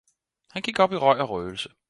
han 0.47 0.61
gik 0.63 0.77
op 0.79 0.91
i 0.91 0.95
røg 0.95 1.19
og 1.21 1.29
røgelse. 1.29 1.69